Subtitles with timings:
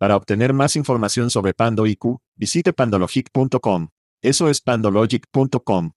[0.00, 3.88] Para obtener más información sobre Pando IQ, visite pandologic.com.
[4.22, 5.92] Eso es pandologic.com.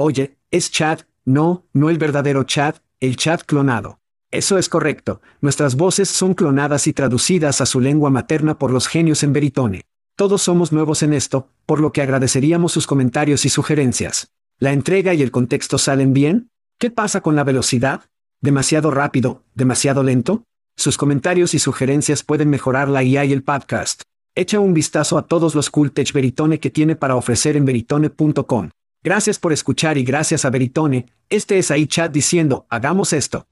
[0.00, 3.98] Oye, es Chad, no, no el verdadero Chad, el Chad clonado.
[4.30, 8.86] Eso es correcto, nuestras voces son clonadas y traducidas a su lengua materna por los
[8.86, 9.82] genios en Veritone.
[10.14, 14.30] Todos somos nuevos en esto, por lo que agradeceríamos sus comentarios y sugerencias.
[14.60, 16.48] ¿La entrega y el contexto salen bien?
[16.78, 18.02] ¿Qué pasa con la velocidad?
[18.40, 19.42] ¿Demasiado rápido?
[19.56, 20.44] ¿Demasiado lento?
[20.76, 24.02] Sus comentarios y sugerencias pueden mejorar la IA y el podcast.
[24.36, 28.70] Echa un vistazo a todos los Cultech Veritone que tiene para ofrecer en veritone.com.
[29.04, 31.06] Gracias por escuchar y gracias a Veritone.
[31.30, 33.46] Este es ahí chat diciendo, hagamos esto.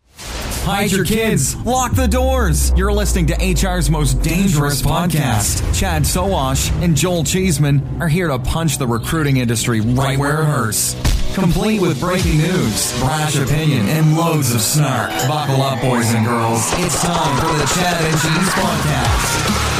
[0.66, 1.54] Hide your kids.
[1.64, 2.72] Lock the doors.
[2.76, 5.62] You're listening to HR's most dangerous podcast.
[5.72, 10.46] Chad Sowash and Joel Cheeseman are here to punch the recruiting industry right where it
[10.46, 10.96] hurts.
[11.36, 15.10] Complete with breaking news, brash opinion, and loads of snark.
[15.28, 16.62] Buckle up, boys and girls.
[16.78, 19.75] It's time for the Chad and Cheese Podcast.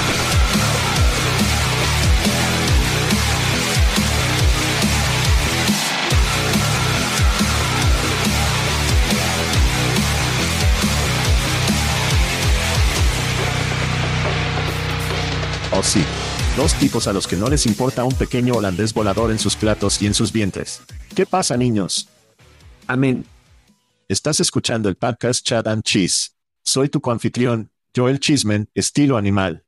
[15.78, 16.02] Oh sí.
[16.56, 20.00] Dos tipos a los que no les importa un pequeño holandés volador en sus platos
[20.00, 20.80] y en sus vientres.
[21.14, 22.08] ¿Qué pasa, niños?
[22.86, 23.26] Amén.
[24.08, 26.30] Estás escuchando el podcast Chad and Cheese.
[26.62, 29.66] Soy tu coanfitrión, Joel Chismen, estilo animal.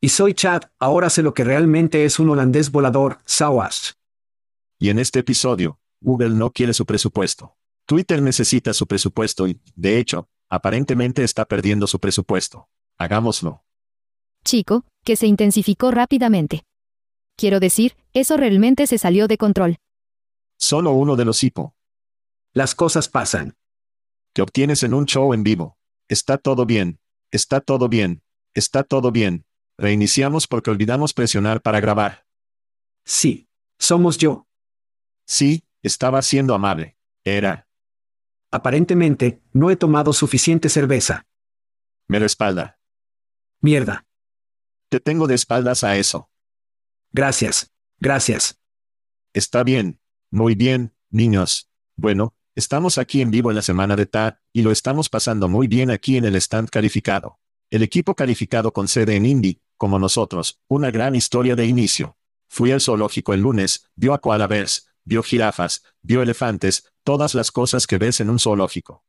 [0.00, 3.98] Y soy Chad, ahora sé lo que realmente es un holandés volador, Sawas.
[4.80, 7.56] Y en este episodio, Google no quiere su presupuesto.
[7.86, 12.68] Twitter necesita su presupuesto y, de hecho, aparentemente está perdiendo su presupuesto.
[12.98, 13.62] Hagámoslo.
[14.44, 16.64] Chico, que se intensificó rápidamente.
[17.36, 19.76] Quiero decir, eso realmente se salió de control.
[20.56, 21.74] Solo uno de los hipo.
[22.52, 23.56] Las cosas pasan.
[24.34, 25.78] Que obtienes en un show en vivo.
[26.08, 27.00] Está todo bien.
[27.30, 28.22] Está todo bien.
[28.54, 29.46] Está todo bien.
[29.78, 32.26] Reiniciamos porque olvidamos presionar para grabar.
[33.04, 33.48] Sí.
[33.78, 34.46] Somos yo.
[35.26, 36.98] Sí, estaba siendo amable.
[37.24, 37.66] Era.
[38.50, 41.26] Aparentemente, no he tomado suficiente cerveza.
[42.08, 42.78] Me respalda.
[43.60, 44.04] Mierda.
[44.90, 46.30] Te tengo de espaldas a eso.
[47.12, 47.72] Gracias.
[48.00, 48.58] Gracias.
[49.32, 50.00] Está bien.
[50.32, 51.70] Muy bien, niños.
[51.94, 55.68] Bueno, estamos aquí en vivo en la semana de TAD, y lo estamos pasando muy
[55.68, 57.38] bien aquí en el stand calificado.
[57.70, 62.16] El equipo calificado con sede en Indy, como nosotros, una gran historia de inicio.
[62.48, 67.86] Fui al zoológico el lunes, vio a koalas, vio jirafas, vio elefantes, todas las cosas
[67.86, 69.04] que ves en un zoológico.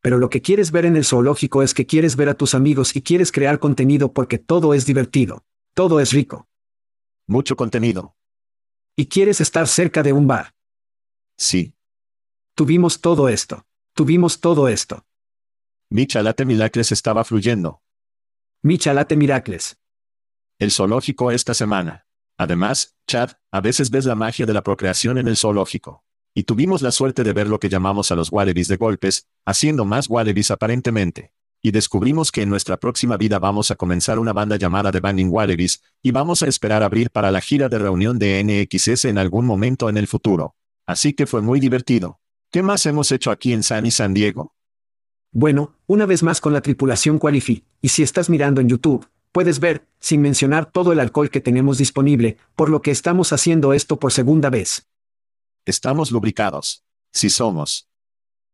[0.00, 2.96] Pero lo que quieres ver en el zoológico es que quieres ver a tus amigos
[2.96, 5.44] y quieres crear contenido porque todo es divertido.
[5.74, 6.48] Todo es rico.
[7.26, 8.16] Mucho contenido.
[8.96, 10.54] Y quieres estar cerca de un bar.
[11.36, 11.74] Sí.
[12.54, 13.66] Tuvimos todo esto.
[13.94, 15.04] Tuvimos todo esto.
[15.90, 17.82] Mi chalate Miracles estaba fluyendo.
[18.62, 19.78] Mi chalate Miracles.
[20.58, 22.06] El zoológico esta semana.
[22.36, 26.04] Además, Chad, a veces ves la magia de la procreación en el zoológico.
[26.34, 29.84] Y tuvimos la suerte de ver lo que llamamos a los wallabies de golpes, haciendo
[29.84, 31.32] más wallabies aparentemente.
[31.62, 35.28] Y descubrimos que en nuestra próxima vida vamos a comenzar una banda llamada The Banding
[35.30, 39.44] Wallabies, y vamos a esperar abrir para la gira de reunión de NXS en algún
[39.44, 40.54] momento en el futuro.
[40.86, 42.20] Así que fue muy divertido.
[42.50, 44.54] ¿Qué más hemos hecho aquí en San y San Diego?
[45.32, 49.60] Bueno, una vez más con la tripulación Qualify, y si estás mirando en YouTube, puedes
[49.60, 53.98] ver, sin mencionar todo el alcohol que tenemos disponible, por lo que estamos haciendo esto
[53.98, 54.88] por segunda vez.
[55.66, 56.84] Estamos lubricados.
[57.12, 57.88] Sí somos.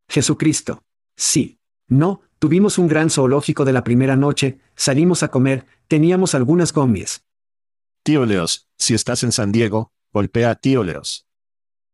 [0.09, 0.83] Jesucristo.
[1.17, 1.59] Sí.
[1.89, 7.25] No, tuvimos un gran zoológico de la primera noche, salimos a comer, teníamos algunas gomies.
[8.03, 11.27] Tío Leos, si estás en San Diego, golpea a Tío Leos.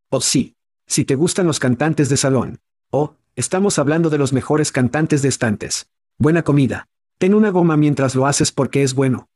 [0.09, 0.55] Oh sí.
[0.85, 2.59] Si te gustan los cantantes de salón.
[2.89, 5.89] Oh, estamos hablando de los mejores cantantes de estantes.
[6.17, 6.87] Buena comida.
[7.17, 9.29] Ten una goma mientras lo haces porque es bueno.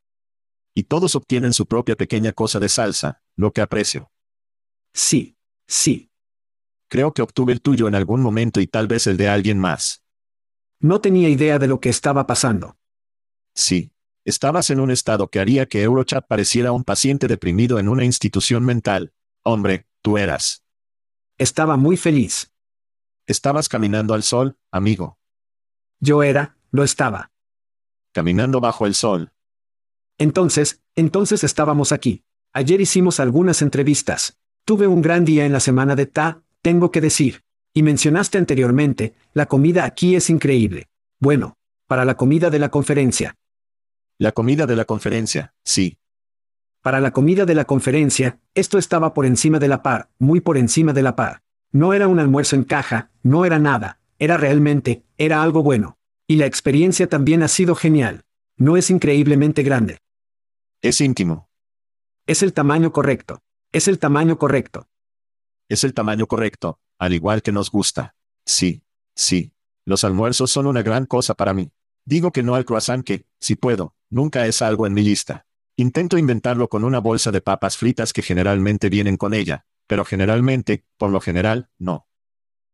[0.76, 4.12] Y todos obtienen su propia pequeña cosa de salsa, lo que aprecio.
[4.94, 5.37] Sí.
[5.68, 6.12] Sí.
[6.90, 10.04] Creo que obtuve el tuyo en algún momento y tal vez el de alguien más.
[10.80, 12.78] No tenía idea de lo que estaba pasando.
[13.54, 13.92] Sí.
[14.24, 18.66] Estabas en un estado que haría que Eurochat pareciera un paciente deprimido en una institución
[18.66, 19.14] mental.
[19.44, 20.66] Hombre, tú eras.
[21.38, 22.52] Estaba muy feliz.
[23.26, 25.18] Estabas caminando al sol, amigo.
[26.00, 27.32] Yo era, lo estaba.
[28.12, 29.32] Caminando bajo el sol.
[30.18, 32.26] Entonces, entonces estábamos aquí.
[32.54, 34.38] Ayer hicimos algunas entrevistas.
[34.68, 37.42] Tuve un gran día en la semana de Ta, tengo que decir.
[37.74, 40.90] Y mencionaste anteriormente, la comida aquí es increíble.
[41.22, 41.56] Bueno,
[41.88, 43.38] para la comida de la conferencia.
[44.18, 46.00] La comida de la conferencia, sí.
[46.82, 50.58] Para la comida de la conferencia, esto estaba por encima de la par, muy por
[50.58, 51.44] encima de la par.
[51.72, 55.98] No era un almuerzo en caja, no era nada, era realmente, era algo bueno.
[56.28, 58.26] Y la experiencia también ha sido genial.
[58.58, 60.00] No es increíblemente grande.
[60.82, 61.48] Es íntimo.
[62.26, 63.40] Es el tamaño correcto.
[63.72, 64.88] Es el tamaño correcto.
[65.70, 68.16] Es el tamaño correcto, al igual que nos gusta.
[68.46, 68.84] Sí,
[69.14, 69.54] sí.
[69.86, 71.72] Los almuerzos son una gran cosa para mí.
[72.06, 75.46] Digo que no al croissant que, si puedo, nunca es algo en mi lista.
[75.76, 80.86] Intento inventarlo con una bolsa de papas fritas que generalmente vienen con ella, pero generalmente,
[80.98, 82.08] por lo general, no.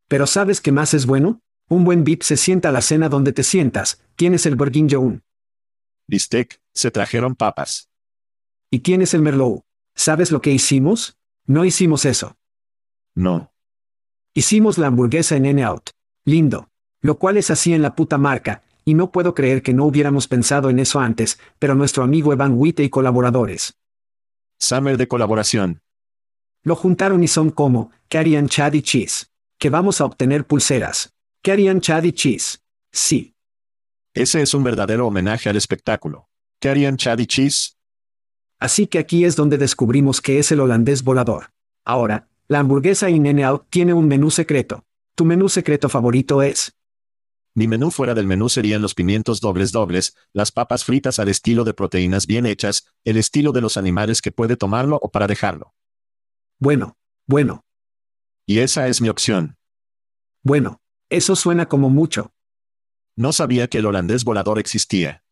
[0.07, 1.41] Pero ¿sabes qué más es bueno?
[1.69, 4.03] Un buen VIP se sienta a la cena donde te sientas.
[4.15, 5.23] ¿Quién es el Bourguignon?
[6.07, 7.89] Bistec, se trajeron papas.
[8.69, 9.65] ¿Y quién es el Merlot?
[9.95, 11.17] ¿Sabes lo que hicimos?
[11.45, 12.37] No hicimos eso.
[13.15, 13.53] No.
[14.33, 15.91] Hicimos la hamburguesa en N-Out.
[16.25, 16.69] Lindo.
[17.01, 20.27] Lo cual es así en la puta marca, y no puedo creer que no hubiéramos
[20.27, 23.77] pensado en eso antes, pero nuestro amigo Evan Witte y colaboradores.
[24.57, 25.81] Summer de colaboración.
[26.63, 29.27] Lo juntaron y son como, ¿qué harían Chad y Cheese?
[29.57, 31.13] Que vamos a obtener pulseras.
[31.41, 32.61] ¿Qué harían Chad y Cheese?
[32.91, 33.35] Sí.
[34.13, 36.29] Ese es un verdadero homenaje al espectáculo.
[36.59, 37.77] ¿Qué harían Chad y Cheese?
[38.63, 41.51] Así que aquí es donde descubrimos que es el holandés volador.
[41.83, 44.85] Ahora, la hamburguesa In Out tiene un menú secreto.
[45.15, 46.73] Tu menú secreto favorito es.
[47.53, 51.65] Mi menú fuera del menú serían los pimientos dobles dobles, las papas fritas al estilo
[51.65, 55.73] de proteínas bien hechas, el estilo de los animales que puede tomarlo o para dejarlo.
[56.57, 56.95] Bueno,
[57.27, 57.65] bueno.
[58.45, 59.57] Y esa es mi opción.
[60.41, 62.31] Bueno, eso suena como mucho.
[63.17, 65.22] No sabía que el holandés volador existía.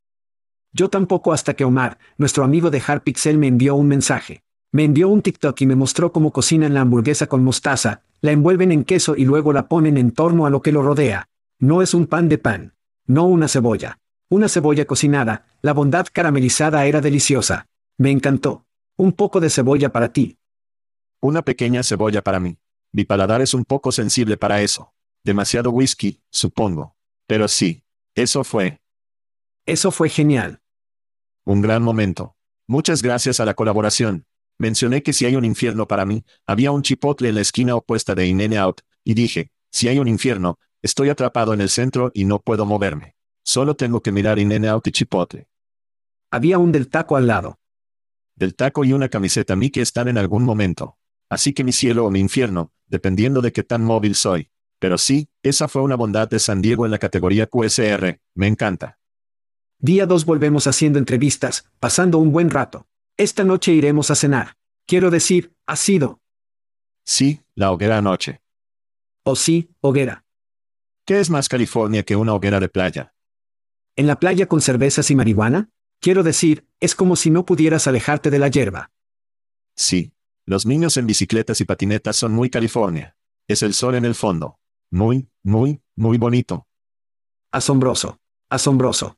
[0.73, 4.43] Yo tampoco hasta que Omar, nuestro amigo de Harpixel, me envió un mensaje.
[4.71, 8.71] Me envió un TikTok y me mostró cómo cocinan la hamburguesa con mostaza, la envuelven
[8.71, 11.27] en queso y luego la ponen en torno a lo que lo rodea.
[11.59, 12.73] No es un pan de pan.
[13.05, 13.99] No una cebolla.
[14.29, 17.67] Una cebolla cocinada, la bondad caramelizada era deliciosa.
[17.97, 18.65] Me encantó.
[18.95, 20.37] Un poco de cebolla para ti.
[21.19, 22.57] Una pequeña cebolla para mí.
[22.93, 24.93] Mi paladar es un poco sensible para eso.
[25.25, 26.95] Demasiado whisky, supongo.
[27.27, 27.83] Pero sí.
[28.15, 28.79] Eso fue.
[29.65, 30.60] Eso fue genial.
[31.45, 32.35] Un gran momento.
[32.67, 34.25] Muchas gracias a la colaboración.
[34.59, 38.13] Mencioné que si hay un infierno para mí, había un chipotle en la esquina opuesta
[38.13, 42.25] de In Out, y dije, si hay un infierno, estoy atrapado en el centro y
[42.25, 43.15] no puedo moverme.
[43.43, 45.47] Solo tengo que mirar In Out y chipotle.
[46.29, 47.59] Había un del taco al lado.
[48.35, 50.97] Del taco y una camiseta mí que están en algún momento.
[51.27, 54.51] Así que mi cielo o mi infierno, dependiendo de qué tan móvil soy.
[54.79, 59.00] Pero sí, esa fue una bondad de San Diego en la categoría QSR, me encanta.
[59.83, 62.85] Día 2 volvemos haciendo entrevistas, pasando un buen rato.
[63.17, 64.55] Esta noche iremos a cenar.
[64.85, 66.21] Quiero decir, ha sido.
[67.03, 68.41] Sí, la hoguera anoche.
[69.25, 70.23] O sí, hoguera.
[71.03, 73.15] ¿Qué es más California que una hoguera de playa?
[73.95, 75.71] ¿En la playa con cervezas y marihuana?
[75.99, 78.91] Quiero decir, es como si no pudieras alejarte de la hierba.
[79.75, 80.13] Sí.
[80.45, 83.15] Los niños en bicicletas y patinetas son muy California.
[83.47, 84.59] Es el sol en el fondo.
[84.91, 86.67] Muy, muy, muy bonito.
[87.51, 88.19] Asombroso.
[88.47, 89.17] Asombroso.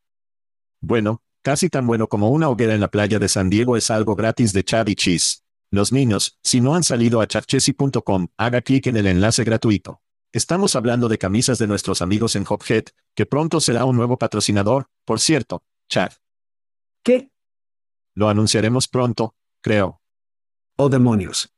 [0.85, 4.15] Bueno, Casi tan bueno como una hoguera en la playa de San Diego es algo
[4.15, 5.43] gratis de Chad y Cheese.
[5.71, 10.01] Los niños, si no han salido a chatchesi.com, haga clic en el enlace gratuito.
[10.31, 14.87] Estamos hablando de camisas de nuestros amigos en Hophead, que pronto será un nuevo patrocinador,
[15.03, 16.13] por cierto, Chad.
[17.03, 17.29] ¿Qué?
[18.15, 20.01] Lo anunciaremos pronto, creo.
[20.77, 21.51] Oh demonios.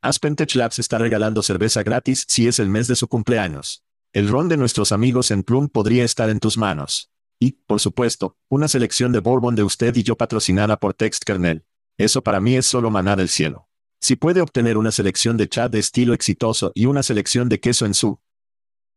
[0.00, 3.84] Aspen Tech Labs está regalando cerveza gratis si es el mes de su cumpleaños.
[4.14, 7.11] El ron de nuestros amigos en Plum podría estar en tus manos.
[7.42, 11.64] Y, por supuesto, una selección de bourbon de usted y yo patrocinada por Text Kernel.
[11.98, 13.68] Eso para mí es solo maná del cielo.
[14.00, 17.84] Si puede obtener una selección de chat de estilo exitoso y una selección de queso
[17.84, 18.20] en su...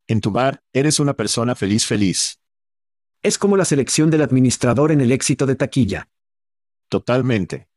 [0.05, 2.39] En tu bar, eres una persona feliz feliz.
[3.23, 6.07] Es como la selección del administrador en el éxito de taquilla.
[6.87, 7.67] Totalmente.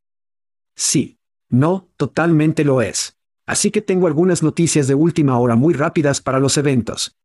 [0.76, 1.18] Sí.
[1.48, 3.16] No, totalmente lo es.
[3.46, 7.16] Así que tengo algunas noticias de última hora muy rápidas para los eventos.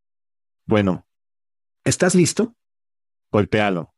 [0.65, 1.05] Bueno,
[1.85, 2.55] ¿Estás listo?
[3.33, 3.93] Golpéalo.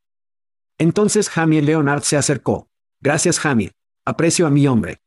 [0.79, 2.69] Entonces Jamie Leonard se acercó.
[3.01, 3.73] Gracias Jamie.
[4.05, 5.01] Aprecio a mi hombre.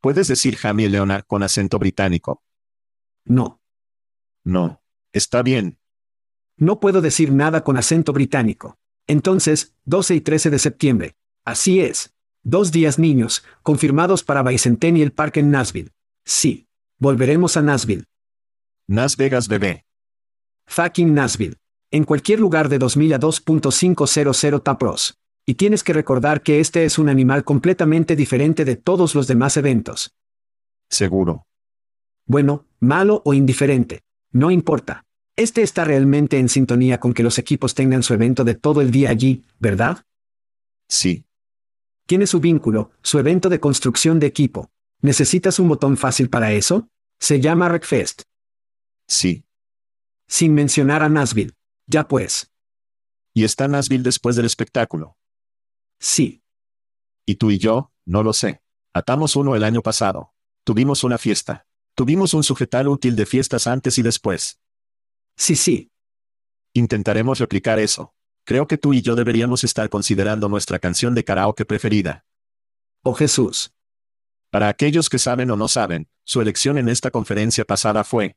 [0.00, 2.42] ¿Puedes decir Jamie Leonard con acento británico?
[3.24, 3.62] No.
[4.44, 4.82] No.
[5.12, 5.78] Está bien.
[6.58, 8.76] No puedo decir nada con acento británico.
[9.06, 11.16] Entonces, 12 y 13 de septiembre.
[11.44, 12.12] Así es.
[12.42, 15.92] Dos días niños, confirmados para Bicentennial Park en Nashville.
[16.24, 16.68] Sí.
[16.98, 18.04] Volveremos a Nashville.
[18.86, 19.84] Nas Vegas bebé.
[20.66, 21.56] Fucking Nashville.
[21.94, 25.16] En cualquier lugar de 2000 a 2.500 Tapros.
[25.46, 29.56] Y tienes que recordar que este es un animal completamente diferente de todos los demás
[29.56, 30.12] eventos.
[30.90, 31.46] Seguro.
[32.26, 34.00] Bueno, malo o indiferente.
[34.32, 35.04] No importa.
[35.36, 38.90] Este está realmente en sintonía con que los equipos tengan su evento de todo el
[38.90, 40.02] día allí, ¿verdad?
[40.88, 41.24] Sí.
[42.08, 44.68] Tiene su vínculo, su evento de construcción de equipo.
[45.00, 46.88] ¿Necesitas un botón fácil para eso?
[47.20, 48.22] Se llama Wreckfest.
[49.06, 49.44] Sí.
[50.26, 51.54] Sin mencionar a Nashville.
[51.86, 52.50] Ya pues.
[53.34, 55.16] Y está Nashville después del espectáculo.
[55.98, 56.42] Sí.
[57.26, 58.62] Y tú y yo, no lo sé.
[58.92, 60.34] Atamos uno el año pasado.
[60.64, 61.66] Tuvimos una fiesta.
[61.94, 64.60] Tuvimos un sujetal útil de fiestas antes y después.
[65.36, 65.90] Sí, sí.
[66.72, 68.14] Intentaremos replicar eso.
[68.44, 72.24] Creo que tú y yo deberíamos estar considerando nuestra canción de karaoke preferida.
[73.02, 73.72] Oh Jesús.
[74.50, 78.36] Para aquellos que saben o no saben, su elección en esta conferencia pasada fue,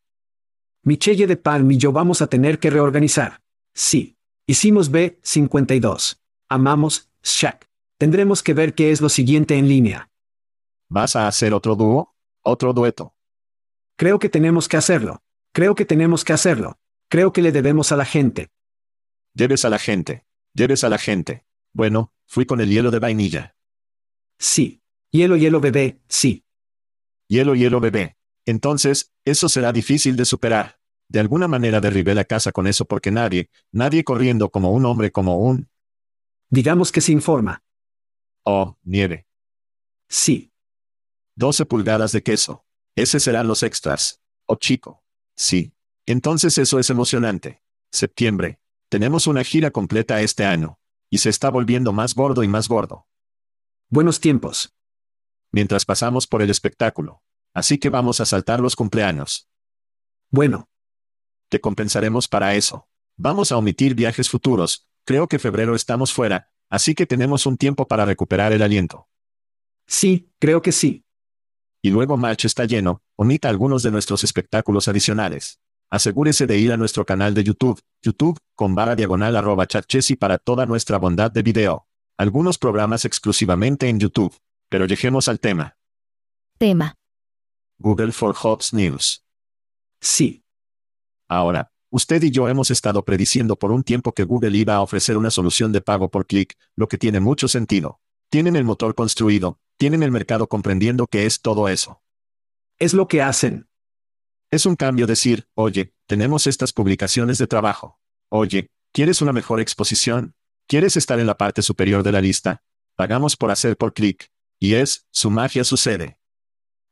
[0.87, 3.41] Michelle de Palm y yo vamos a tener que reorganizar.
[3.75, 4.15] Sí.
[4.47, 6.21] Hicimos B52.
[6.47, 7.67] Amamos, Shaq.
[7.97, 10.09] Tendremos que ver qué es lo siguiente en línea.
[10.87, 12.15] ¿vas a hacer otro dúo?
[12.41, 13.17] ¿Otro dueto?
[13.97, 15.21] Creo que tenemos que hacerlo.
[15.51, 16.79] Creo que tenemos que hacerlo.
[17.09, 18.47] Creo que le debemos a la gente.
[19.33, 20.25] Lleves a la gente.
[20.53, 21.45] Lleves a la gente.
[21.73, 23.57] Bueno, fui con el hielo de vainilla.
[24.39, 24.81] Sí.
[25.11, 26.45] Hielo, hielo, bebé, sí.
[27.27, 28.15] Hielo, hielo, bebé.
[28.45, 30.76] Entonces, eso será difícil de superar.
[31.09, 35.11] De alguna manera derribé la casa con eso porque nadie, nadie corriendo como un hombre
[35.11, 35.69] como un...
[36.49, 37.63] Digamos que se informa.
[38.43, 39.27] Oh, nieve.
[40.09, 40.51] Sí.
[41.35, 42.65] 12 pulgadas de queso.
[42.95, 44.21] Ese serán los extras.
[44.45, 45.03] Oh, chico.
[45.35, 45.73] Sí.
[46.05, 47.61] Entonces eso es emocionante.
[47.91, 48.59] Septiembre.
[48.89, 50.79] Tenemos una gira completa este año.
[51.09, 53.07] Y se está volviendo más gordo y más gordo.
[53.89, 54.73] Buenos tiempos.
[55.51, 57.21] Mientras pasamos por el espectáculo.
[57.53, 59.49] Así que vamos a saltar los cumpleaños.
[60.29, 60.69] Bueno,
[61.49, 62.87] Te compensaremos para eso.
[63.15, 64.87] Vamos a omitir viajes futuros.
[65.05, 69.07] Creo que febrero estamos fuera, así que tenemos un tiempo para recuperar el aliento.
[69.85, 71.05] sí, creo que sí.
[71.81, 75.59] Y luego March está lleno, omita algunos de nuestros espectáculos adicionales.
[75.89, 80.37] Asegúrese de ir a nuestro canal de YouTube, YouTube, con barra diagonal arroba chatchesi para
[80.37, 81.87] toda nuestra bondad de video.
[82.17, 84.35] Algunos programas exclusivamente en YouTube.
[84.69, 85.77] Pero lleguemos al tema.
[86.57, 86.95] Tema.
[87.79, 89.23] Google for Jobs News.
[90.01, 90.43] Sí.
[91.27, 95.17] Ahora, usted y yo hemos estado prediciendo por un tiempo que Google iba a ofrecer
[95.17, 97.99] una solución de pago por clic, lo que tiene mucho sentido.
[98.29, 102.01] Tienen el motor construido, tienen el mercado comprendiendo que es todo eso.
[102.79, 103.67] Es lo que hacen.
[104.51, 107.99] Es un cambio decir, oye, tenemos estas publicaciones de trabajo.
[108.29, 110.35] Oye, ¿quieres una mejor exposición?
[110.67, 112.63] ¿Quieres estar en la parte superior de la lista?
[112.95, 114.29] Pagamos por hacer por clic.
[114.59, 116.19] Y es, su magia sucede.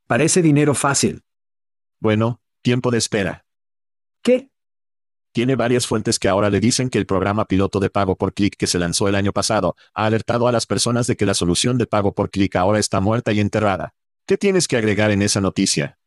[0.08, 1.24] Parece dinero fácil.
[2.00, 3.45] Bueno, tiempo de espera.
[4.26, 4.50] ¿Qué?
[5.36, 8.56] Tiene varias fuentes que ahora le dicen que el programa piloto de pago por clic
[8.58, 11.78] que se lanzó el año pasado ha alertado a las personas de que la solución
[11.78, 13.94] de pago por clic ahora está muerta y enterrada.
[14.26, 16.00] ¿Qué tienes que agregar en esa noticia?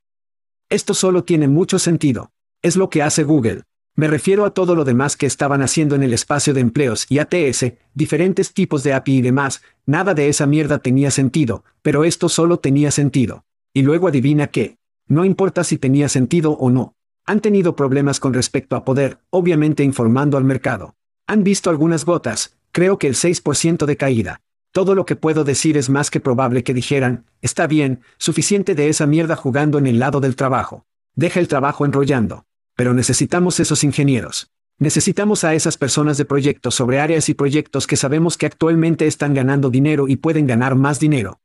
[0.68, 2.32] Esto solo tiene mucho sentido.
[2.60, 3.62] Es lo que hace Google.
[3.94, 7.20] Me refiero a todo lo demás que estaban haciendo en el espacio de empleos y
[7.20, 12.28] ATS, diferentes tipos de API y demás, nada de esa mierda tenía sentido, pero esto
[12.28, 13.44] solo tenía sentido.
[13.72, 14.76] Y luego adivina qué.
[15.06, 16.97] No importa si tenía sentido o no.
[17.28, 20.94] Han tenido problemas con respecto a poder, obviamente informando al mercado.
[21.26, 24.40] Han visto algunas gotas, creo que el 6% de caída.
[24.72, 28.88] Todo lo que puedo decir es más que probable que dijeran, está bien, suficiente de
[28.88, 30.86] esa mierda jugando en el lado del trabajo.
[31.16, 32.46] Deja el trabajo enrollando.
[32.74, 34.50] Pero necesitamos esos ingenieros.
[34.78, 39.34] Necesitamos a esas personas de proyectos sobre áreas y proyectos que sabemos que actualmente están
[39.34, 41.42] ganando dinero y pueden ganar más dinero.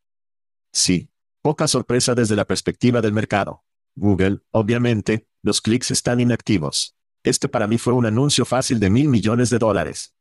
[0.71, 1.09] Sí.
[1.41, 3.65] Poca sorpresa desde la perspectiva del mercado.
[3.95, 6.95] Google, obviamente, los clics están inactivos.
[7.21, 10.15] Este para mí fue un anuncio fácil de mil millones de dólares.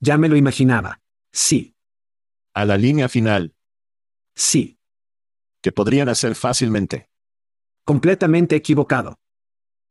[0.00, 1.00] Ya me lo imaginaba.
[1.32, 1.74] Sí,
[2.54, 3.54] A la línea final,
[4.34, 4.78] sí,
[5.60, 7.10] que podrían hacer fácilmente.
[7.84, 9.18] completamente equivocado.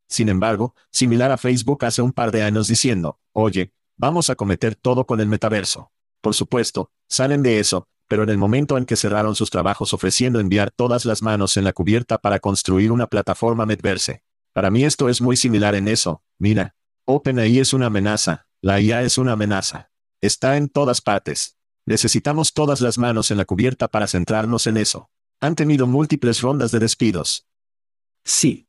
[0.08, 4.74] Sin embargo, similar a Facebook hace un par de años diciendo, oye, vamos a cometer
[4.74, 5.92] todo con el metaverso.
[6.20, 10.40] Por supuesto, salen de eso, pero en el momento en que cerraron sus trabajos ofreciendo
[10.40, 14.22] enviar todas las manos en la cubierta para construir una plataforma Metaverse.
[14.56, 16.74] Para mí esto es muy similar en eso, mira.
[17.04, 19.90] OpenAI es una amenaza, la IA es una amenaza.
[20.22, 21.58] Está en todas partes.
[21.84, 25.10] Necesitamos todas las manos en la cubierta para centrarnos en eso.
[25.40, 27.46] Han tenido múltiples rondas de despidos,
[28.24, 28.66] Sí,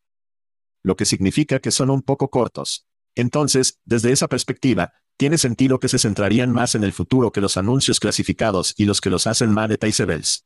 [0.83, 2.85] lo que significa que son un poco cortos.
[3.15, 7.55] Entonces, desde esa perspectiva, tiene sentido que se centrarían más en el futuro que los
[7.55, 10.45] anuncios clasificados y los que los hacen monetizables.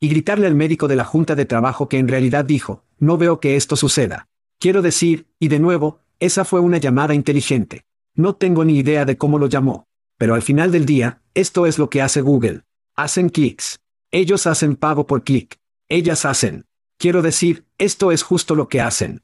[0.00, 3.40] y gritarle al médico de la Junta de Trabajo que en realidad dijo, no veo
[3.40, 4.30] que esto suceda.
[4.64, 7.84] Quiero decir, y de nuevo, esa fue una llamada inteligente.
[8.14, 9.88] No tengo ni idea de cómo lo llamó.
[10.16, 12.62] Pero al final del día, esto es lo que hace Google.
[12.96, 13.80] Hacen clics.
[14.10, 15.60] Ellos hacen pago por clic.
[15.90, 16.64] Ellas hacen.
[16.96, 19.22] Quiero decir, esto es justo lo que hacen.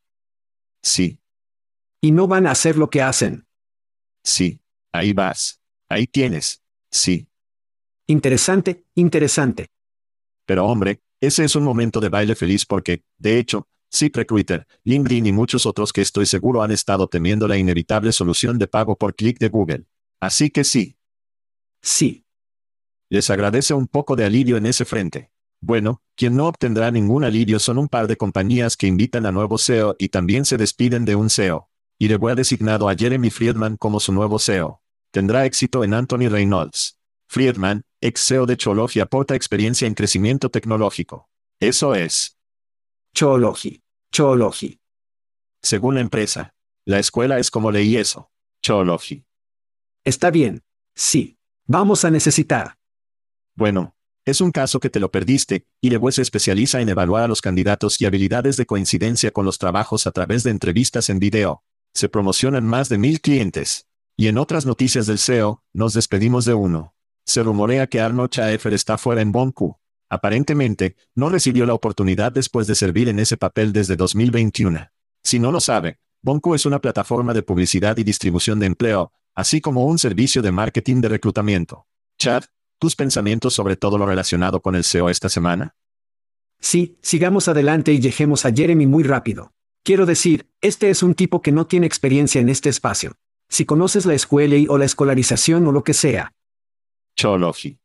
[0.83, 1.19] Sí,
[2.03, 3.47] Y no van a hacer lo que hacen.
[4.23, 4.61] sí,
[4.93, 5.63] ahí vas.
[5.89, 6.63] Ahí tienes.
[6.91, 7.31] Sí.
[8.07, 9.69] Interesante, interesante.
[10.45, 15.33] Pero hombre, ese es un momento de baile feliz porque, de hecho, ZipRecruiter, LinkedIn y
[15.33, 19.39] muchos otros que estoy seguro han estado temiendo la inevitable solución de pago por clic
[19.39, 19.85] de Google.
[20.21, 20.97] Así que sí,
[21.83, 22.27] Sí,
[23.09, 25.31] les agradece un poco de alivio en ese frente.
[25.61, 29.59] Bueno, quien no obtendrá ningún alivio son un par de compañías que invitan a nuevo
[29.59, 31.69] CEO y también se despiden de un CEO.
[31.99, 34.83] Y le ha designado a Jeremy Friedman como su nuevo CEO.
[35.11, 36.99] Tendrá éxito en Anthony Reynolds.
[37.27, 41.29] Friedman, ex CEO de Chology, aporta experiencia en crecimiento tecnológico.
[41.61, 42.39] Eso es,
[43.15, 43.83] Choology.
[44.13, 44.81] Choology.
[45.63, 46.55] según la empresa.
[46.87, 48.31] La escuela es como leí eso.
[48.63, 49.25] Chology.
[50.05, 50.63] Está bien.
[50.95, 51.39] Sí.
[51.67, 52.77] Vamos a necesitar.
[53.55, 57.29] Bueno, es un caso que te lo perdiste, y Lewis se especializa en evaluar a
[57.29, 61.65] los candidatos y habilidades de coincidencia con los trabajos a través de entrevistas en video.
[61.95, 63.87] Se promocionan más de mil clientes.
[64.17, 66.95] Y en otras noticias del SEO, nos despedimos de uno.
[67.25, 69.80] Se rumorea que Arnold Schaeffer está fuera en Bonku.
[70.11, 74.91] Aparentemente, no recibió la oportunidad después de servir en ese papel desde 2021.
[75.23, 79.61] Si no lo sabe, Bonku es una plataforma de publicidad y distribución de empleo, así
[79.61, 81.87] como un servicio de marketing de reclutamiento.
[82.19, 82.45] Chad,
[82.79, 85.77] ¿tus pensamientos sobre todo lo relacionado con el SEO esta semana?
[86.59, 89.53] Sí, sigamos adelante y lleguemos a Jeremy muy rápido.
[89.83, 93.15] Quiero decir, este es un tipo que no tiene experiencia en este espacio.
[93.49, 96.33] Si conoces la escuela y o la escolarización o lo que sea,
[97.17, 97.80] Chology.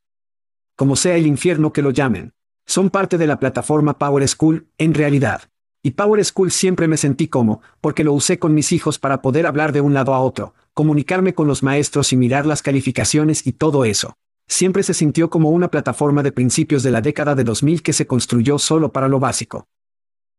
[0.75, 2.33] Como sea el infierno que lo llamen,
[2.65, 5.43] son parte de la plataforma Power School, en realidad.
[5.83, 9.45] Y Power School siempre me sentí como, porque lo usé con mis hijos para poder
[9.45, 13.53] hablar de un lado a otro, comunicarme con los maestros y mirar las calificaciones y
[13.53, 14.17] todo eso.
[14.47, 18.07] Siempre se sintió como una plataforma de principios de la década de 2000 que se
[18.07, 19.67] construyó solo para lo básico.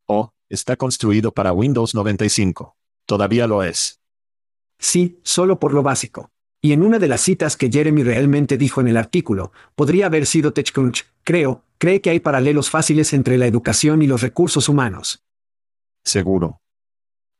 [0.06, 2.76] O, está construido para Windows 95.
[3.06, 4.00] Todavía lo es.
[4.78, 6.30] Sí, solo por lo básico.
[6.62, 10.26] Y en una de las citas que Jeremy realmente dijo en el artículo, podría haber
[10.26, 15.22] sido TechCrunch, creo, cree que hay paralelos fáciles entre la educación y los recursos humanos.
[16.04, 16.60] Seguro.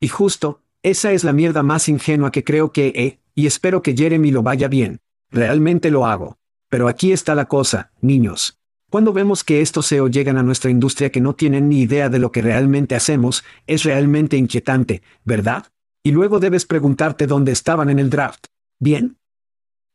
[0.01, 3.97] Y justo, esa es la mierda más ingenua que creo que he, y espero que
[3.97, 5.01] Jeremy lo vaya bien.
[5.31, 6.39] Realmente lo hago.
[6.69, 8.59] Pero aquí está la cosa, niños.
[8.91, 12.19] Cuando vemos que estos SEO llegan a nuestra industria que no tienen ni idea de
[12.19, 15.67] lo que realmente hacemos, es realmente inquietante, ¿verdad?
[16.05, 18.47] Y luego debes preguntarte dónde estaban en el draft.
[18.79, 19.19] ¿Bien?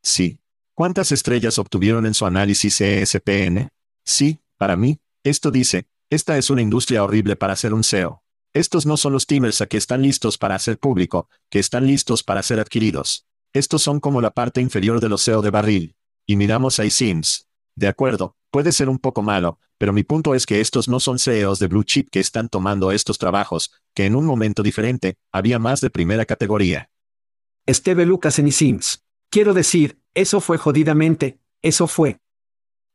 [0.02, 0.40] Sí.
[0.74, 3.70] ¿Cuántas estrellas obtuvieron en su análisis ESPN?
[4.04, 8.24] Sí, para mí, esto dice, esta es una industria horrible para ser un SEO.
[8.54, 12.24] Estos no son los teamers a que están listos para hacer público, que están listos
[12.24, 13.26] para ser adquiridos.
[13.54, 15.96] Estos son como la parte inferior de los SEO de barril.
[16.26, 17.48] Y miramos a iSIMS.
[17.76, 21.18] De acuerdo, puede ser un poco malo, pero mi punto es que estos no son
[21.18, 25.58] CEOs de blue chip que están tomando estos trabajos, que en un momento diferente, había
[25.58, 26.91] más de primera categoría.
[27.68, 29.04] Esteve Lucas en eSIMS.
[29.30, 32.20] Quiero decir, eso fue jodidamente, eso fue.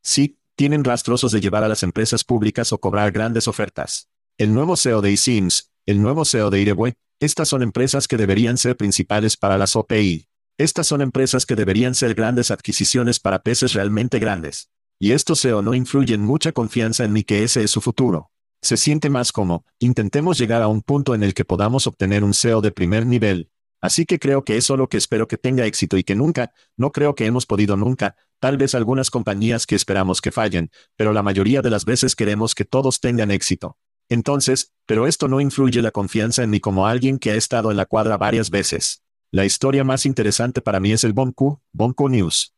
[0.02, 4.08] Sí, tienen rastrosos de llevar a las empresas públicas o cobrar grandes ofertas.
[4.36, 8.58] El nuevo CEO de eSIMS, el nuevo CEO de Irewe, estas son empresas que deberían
[8.58, 10.28] ser principales para las OPI.
[10.58, 14.70] Estas son empresas que deberían ser grandes adquisiciones para peces realmente grandes.
[14.98, 18.30] Y estos SEO no influyen mucha confianza en mí que ese es su futuro.
[18.62, 22.34] Se siente más como, intentemos llegar a un punto en el que podamos obtener un
[22.34, 23.50] SEO de primer nivel.
[23.80, 26.92] Así que creo que es solo que espero que tenga éxito y que nunca, no
[26.92, 31.22] creo que hemos podido nunca, tal vez algunas compañías que esperamos que fallen, pero la
[31.22, 33.76] mayoría de las veces queremos que todos tengan éxito.
[34.08, 37.76] Entonces, pero esto no influye la confianza en mí como alguien que ha estado en
[37.76, 39.02] la cuadra varias veces.
[39.32, 42.54] La historia más interesante para mí es el Bonku, Bonku News.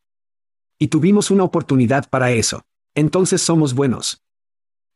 [0.77, 2.63] Y tuvimos una oportunidad para eso.
[2.95, 4.23] Entonces somos buenos.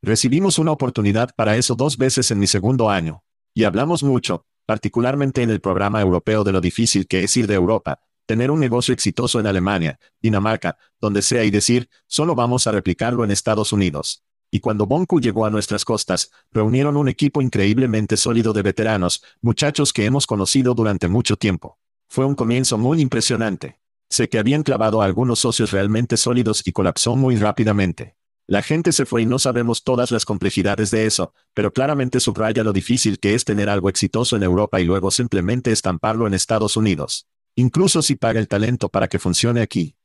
[0.01, 3.23] Recibimos una oportunidad para eso dos veces en mi segundo año.
[3.53, 7.56] Y hablamos mucho, particularmente en el programa europeo de lo difícil que es ir de
[7.56, 12.71] Europa, tener un negocio exitoso en Alemania, Dinamarca, donde sea y decir, solo vamos a
[12.71, 14.23] replicarlo en Estados Unidos.
[14.49, 19.91] Y cuando Bonku llegó a nuestras costas, reunieron un equipo increíblemente sólido de veteranos, muchachos
[19.91, 21.80] que hemos conocido durante mucho tiempo.
[22.08, 23.80] Fue un comienzo muy impresionante.
[24.10, 28.15] Sé que habían clavado a algunos socios realmente sólidos y colapsó muy rápidamente.
[28.47, 32.63] La gente se fue y no sabemos todas las complejidades de eso, pero claramente subraya
[32.63, 36.75] lo difícil que es tener algo exitoso en Europa y luego simplemente estamparlo en Estados
[36.75, 37.27] Unidos.
[37.56, 39.95] Incluso si paga el talento para que funcione aquí.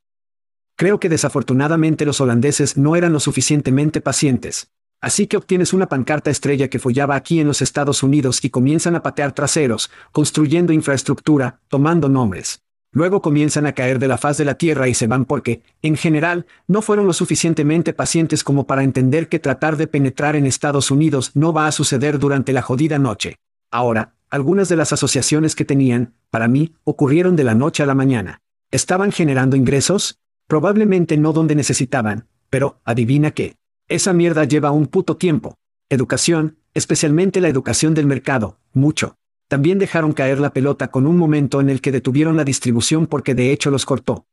[0.77, 4.71] Creo que desafortunadamente los holandeses no eran lo suficientemente pacientes.
[5.01, 8.95] Así que obtienes una pancarta estrella que follaba aquí en los Estados Unidos y comienzan
[8.95, 12.61] a patear traseros, construyendo infraestructura, tomando nombres.
[12.91, 15.95] Luego comienzan a caer de la faz de la tierra y se van porque, en
[15.95, 20.89] general, no fueron lo suficientemente pacientes como para entender que tratar de penetrar en Estados
[20.89, 23.35] Unidos no va a suceder durante la jodida noche.
[23.69, 27.95] Ahora, algunas de las asociaciones que tenían, para mí, ocurrieron de la noche a la
[27.95, 28.41] mañana.
[28.71, 30.17] ¿Estaban generando ingresos?
[30.47, 33.55] Probablemente no donde necesitaban, pero, adivina qué.
[33.87, 35.55] Esa mierda lleva un puto tiempo.
[35.89, 39.18] Educación, especialmente la educación del mercado, mucho.
[39.49, 43.35] También dejaron caer la pelota con un momento en el que detuvieron la distribución porque
[43.35, 44.25] de hecho los cortó.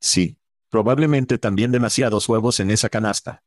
[0.00, 0.36] Sí.
[0.74, 3.44] Probablemente también demasiados huevos en esa canasta.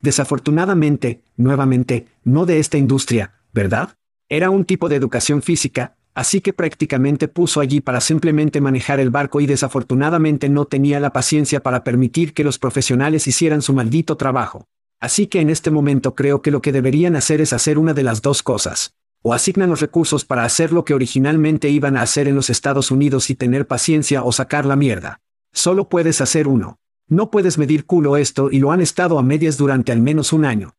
[0.00, 3.96] Desafortunadamente, nuevamente, no de esta industria, ¿verdad?
[4.28, 9.10] Era un tipo de educación física, así que prácticamente puso allí para simplemente manejar el
[9.10, 14.16] barco y desafortunadamente no tenía la paciencia para permitir que los profesionales hicieran su maldito
[14.16, 14.68] trabajo.
[15.00, 18.04] Así que en este momento creo que lo que deberían hacer es hacer una de
[18.04, 18.94] las dos cosas.
[19.28, 22.92] O asignan los recursos para hacer lo que originalmente iban a hacer en los Estados
[22.92, 25.20] Unidos y tener paciencia o sacar la mierda.
[25.52, 26.78] Solo puedes hacer uno.
[27.08, 30.44] No puedes medir culo esto y lo han estado a medias durante al menos un
[30.44, 30.76] año.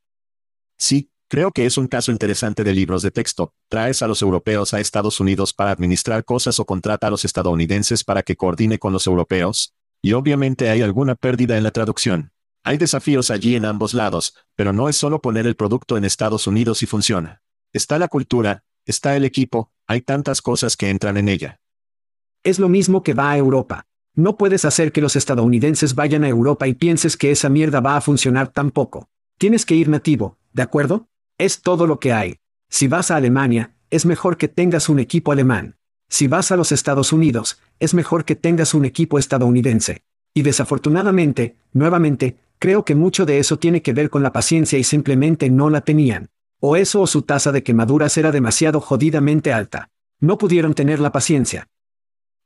[0.78, 3.54] Sí, Creo que es un caso interesante de libros de texto.
[3.68, 8.06] Traes a los europeos a Estados Unidos para administrar cosas o contrata a los estadounidenses
[8.06, 9.74] para que coordine con los europeos.
[10.02, 12.32] Y obviamente hay alguna pérdida en la traducción.
[12.64, 16.48] Hay desafíos allí en ambos lados, pero no es solo poner el producto en Estados
[16.48, 17.42] Unidos y funciona.
[17.74, 21.60] Está la cultura, está el equipo, hay tantas cosas que entran en ella.
[22.44, 23.86] Es lo mismo que va a Europa.
[24.16, 27.98] No puedes hacer que los estadounidenses vayan a Europa y pienses que esa mierda va
[27.98, 29.10] a funcionar tampoco.
[29.38, 31.08] Tienes que ir nativo, ¿de acuerdo?
[31.38, 32.38] Es todo lo que hay.
[32.70, 35.76] Si vas a Alemania, es mejor que tengas un equipo alemán.
[36.10, 40.04] Si vas a los Estados Unidos, es mejor que tengas un equipo estadounidense.
[40.34, 44.84] Y desafortunadamente, nuevamente, creo que mucho de eso tiene que ver con la paciencia y
[44.84, 46.30] simplemente no la tenían.
[46.60, 49.90] O eso o su tasa de quemaduras era demasiado jodidamente alta.
[50.20, 51.68] No pudieron tener la paciencia.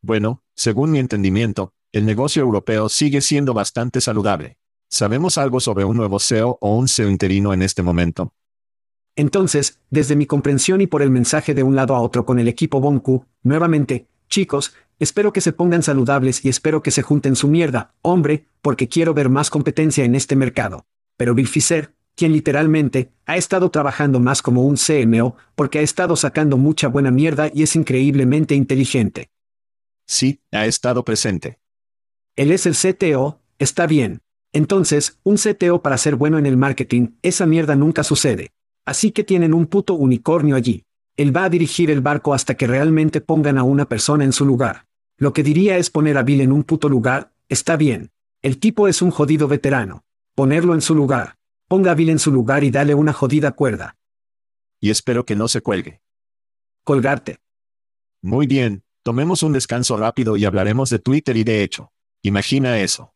[0.02, 4.58] Bueno, según mi entendimiento, el negocio europeo sigue siendo bastante saludable.
[4.90, 8.34] ¿Sabemos algo sobre un nuevo CEO o un CEO interino en este momento?
[9.16, 12.50] Entonces, desde mi comprensión y por el mensaje de un lado a otro con el
[12.50, 17.48] equipo Bonku, nuevamente, chicos, espero que se pongan saludables y espero que se junten su
[17.48, 20.86] mierda, hombre, porque quiero ver más competencia en este mercado.
[21.16, 26.16] Pero Bill Fisher, quien literalmente ha estado trabajando más como un CMO, porque ha estado
[26.16, 29.30] sacando mucha buena mierda y es increíblemente inteligente.
[30.06, 31.60] Sí, ha estado presente.
[32.36, 34.22] Él es el CTO, está bien.
[34.54, 38.52] Entonces, un CTO para ser bueno en el marketing, esa mierda nunca sucede.
[38.86, 40.84] Así que tienen un puto unicornio allí.
[41.16, 44.46] Él va a dirigir el barco hasta que realmente pongan a una persona en su
[44.46, 44.88] lugar.
[45.18, 48.12] Lo que diría es poner a Bill en un puto lugar, está bien.
[48.42, 50.04] El tipo es un jodido veterano.
[50.36, 51.36] Ponerlo en su lugar.
[51.72, 53.96] Ponga a Bill en su lugar y dale una jodida cuerda.
[54.82, 56.02] Y espero que no se cuelgue.
[56.84, 57.38] Colgarte.
[58.22, 61.94] Muy bien, tomemos un descanso rápido y hablaremos de Twitter y de hecho.
[62.24, 63.14] Imagina eso.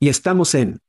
[0.00, 0.80] Y estamos en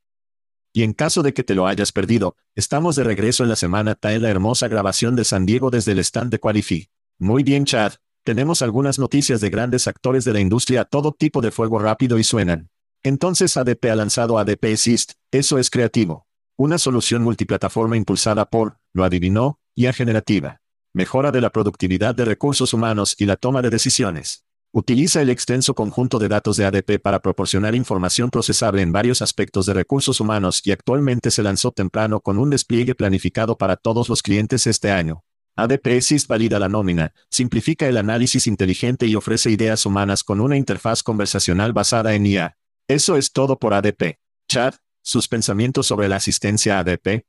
[0.73, 3.95] y en caso de que te lo hayas perdido, estamos de regreso en la semana
[4.01, 6.89] en la hermosa grabación de San Diego desde el stand de Qualify.
[7.19, 7.93] Muy bien, Chad.
[8.23, 12.17] Tenemos algunas noticias de grandes actores de la industria a todo tipo de fuego rápido
[12.17, 12.71] y suenan.
[13.03, 16.25] Entonces ADP ha lanzado ADP Assist, eso es creativo.
[16.59, 20.59] Una solución multiplataforma impulsada por, lo adivinó, IA generativa.
[20.93, 24.43] Mejora de la productividad de recursos humanos y la toma de decisiones.
[24.73, 29.67] Utiliza el extenso conjunto de datos de ADP para proporcionar información procesable en varios aspectos
[29.67, 34.21] de recursos humanos y actualmente se lanzó temprano con un despliegue planificado para todos los
[34.21, 35.23] clientes este año.
[35.55, 40.57] ADP Assist valida la nómina, simplifica el análisis inteligente y ofrece ideas humanas con una
[40.57, 42.57] interfaz conversacional basada en IA.
[42.89, 44.19] Eso es todo por ADP.
[44.49, 47.25] Chad, sus pensamientos sobre la asistencia ADP.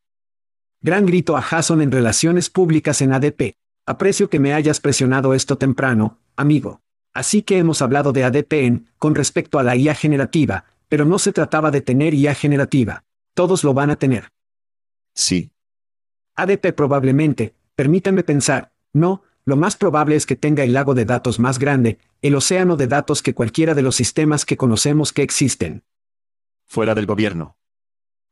[0.83, 3.56] Gran grito a Jason en relaciones públicas en ADP.
[3.87, 6.80] Aprecio que me hayas presionado esto temprano, amigo.
[7.12, 11.33] Así que hemos hablado de ADP con respecto a la IA generativa, pero no se
[11.33, 13.04] trataba de tener IA generativa.
[13.35, 14.30] Todos lo van a tener.
[15.14, 15.50] Sí.
[16.37, 21.38] ADP probablemente, permítanme pensar, no, lo más probable es que tenga el lago de datos
[21.38, 25.85] más grande, el océano de datos que cualquiera de los sistemas que conocemos que existen.
[26.66, 27.56] Fuera del gobierno.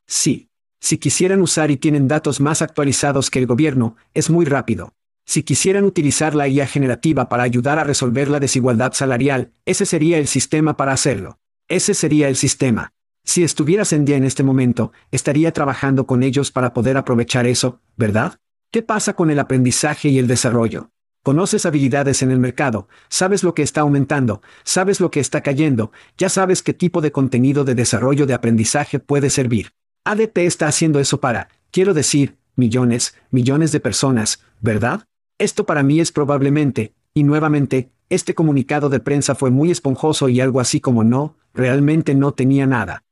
[0.09, 0.49] Sí.
[0.81, 4.93] Si quisieran usar y tienen datos más actualizados que el gobierno, es muy rápido.
[5.25, 10.17] Si quisieran utilizar la IA generativa para ayudar a resolver la desigualdad salarial, ese sería
[10.17, 11.37] el sistema para hacerlo.
[11.67, 12.93] Ese sería el sistema.
[13.23, 17.79] Si estuvieras en día en este momento, estaría trabajando con ellos para poder aprovechar eso,
[17.95, 18.39] ¿verdad?
[18.71, 20.89] ¿Qué pasa con el aprendizaje y el desarrollo?
[21.21, 25.91] Conoces habilidades en el mercado, sabes lo que está aumentando, sabes lo que está cayendo,
[26.17, 29.73] ya sabes qué tipo de contenido de desarrollo de aprendizaje puede servir.
[30.09, 35.05] ADP está haciendo eso para, quiero decir, millones, millones de personas, ¿verdad?
[35.37, 40.41] Esto para mí es probablemente, y nuevamente, este comunicado de prensa fue muy esponjoso y
[40.41, 43.03] algo así como no, realmente no tenía nada.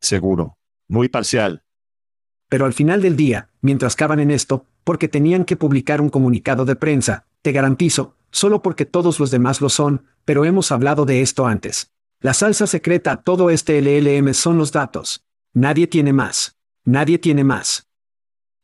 [0.00, 0.58] Seguro.
[0.88, 1.62] Muy parcial.
[2.48, 6.64] Pero al final del día, mientras caban en esto, porque tenían que publicar un comunicado
[6.64, 11.22] de prensa, te garantizo, solo porque todos los demás lo son, pero hemos hablado de
[11.22, 11.92] esto antes.
[12.18, 15.25] La salsa secreta a todo este LLM son los datos.
[15.56, 16.54] Nadie tiene más.
[16.84, 17.88] Nadie tiene más.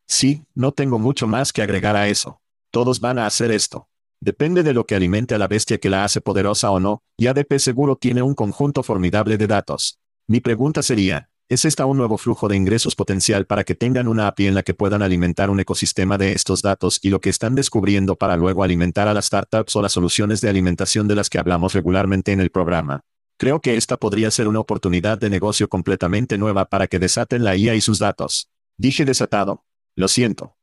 [0.07, 2.39] Sí, no tengo mucho más que agregar a eso.
[2.69, 3.87] Todos van a hacer esto.
[4.21, 7.25] Depende de lo que alimente a la bestia que la hace poderosa o no, y
[7.25, 9.97] ADP seguro tiene un conjunto formidable de datos.
[10.27, 14.27] Mi pregunta sería, ¿Es esta un nuevo flujo de ingresos potencial para que tengan una
[14.27, 17.55] API en la que puedan alimentar un ecosistema de estos datos y lo que están
[17.55, 21.39] descubriendo para luego alimentar a las startups o las soluciones de alimentación de las que
[21.39, 23.01] hablamos regularmente en el programa?
[23.43, 27.57] Creo que esta podría ser una oportunidad de negocio completamente nueva para que desaten la
[27.57, 28.49] IA y sus datos.
[28.77, 29.65] Dije desatado.
[29.97, 30.55] Lo siento.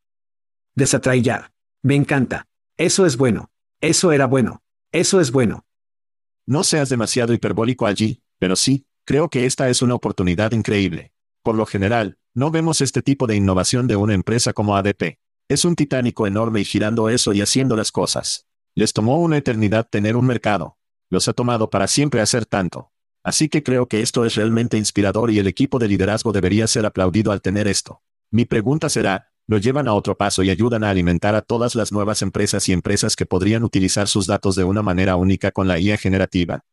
[0.74, 1.52] Desatraillar.
[1.82, 2.48] Me encanta.
[2.78, 3.50] Eso es bueno.
[3.82, 4.62] Eso era bueno.
[4.92, 5.66] Eso es bueno.
[6.46, 11.12] No seas demasiado hiperbólico allí, pero sí, Creo que esta es una oportunidad increíble.
[11.42, 15.18] Por lo general, no vemos este tipo de innovación de una empresa como ADP.
[15.48, 18.46] Es un titánico enorme y girando eso y haciendo las cosas.
[18.74, 20.78] Les tomó una eternidad tener un mercado.
[21.10, 22.92] Los ha tomado para siempre hacer tanto.
[23.24, 26.86] Así que creo que esto es realmente inspirador y el equipo de liderazgo debería ser
[26.86, 28.00] aplaudido al tener esto.
[28.30, 31.90] Mi pregunta será, ¿lo llevan a otro paso y ayudan a alimentar a todas las
[31.90, 35.80] nuevas empresas y empresas que podrían utilizar sus datos de una manera única con la
[35.80, 36.64] IA generativa?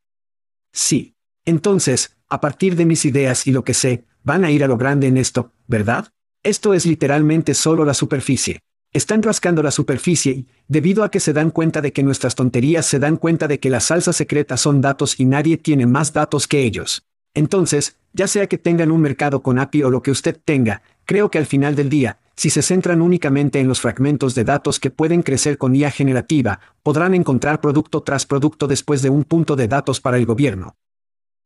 [0.72, 1.16] Sí.
[1.44, 4.78] Entonces, a partir de mis ideas y lo que sé, van a ir a lo
[4.78, 6.10] grande en esto, ¿verdad?
[6.44, 8.60] Esto es literalmente solo la superficie.
[8.98, 12.84] Están rascando la superficie y, debido a que se dan cuenta de que nuestras tonterías
[12.84, 16.48] se dan cuenta de que la salsa secreta son datos y nadie tiene más datos
[16.48, 17.06] que ellos.
[17.36, 21.30] Entonces, ya sea que tengan un mercado con API o lo que usted tenga, creo
[21.30, 24.90] que al final del día, si se centran únicamente en los fragmentos de datos que
[24.90, 29.68] pueden crecer con IA generativa, podrán encontrar producto tras producto después de un punto de
[29.68, 30.76] datos para el gobierno.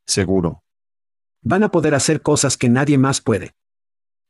[0.08, 0.64] Seguro.
[1.44, 3.52] Van a poder hacer cosas que nadie más puede.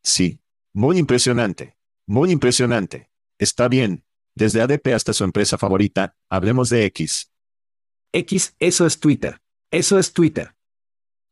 [0.01, 0.39] Sí.
[0.73, 1.75] Muy impresionante.
[2.07, 3.10] Muy impresionante.
[3.41, 4.05] Está bien.
[4.35, 7.31] Desde ADP hasta su empresa favorita, hablemos de X.
[8.13, 9.41] X, eso es Twitter.
[9.71, 10.55] Eso es Twitter.